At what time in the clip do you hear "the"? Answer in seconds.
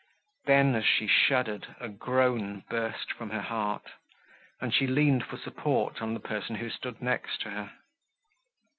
6.15-6.19